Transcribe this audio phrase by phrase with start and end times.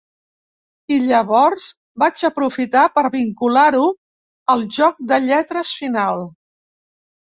[0.95, 1.67] I llavors
[2.03, 3.85] vaig aprofitar per vincular-ho
[4.55, 6.25] al joc de lletres final.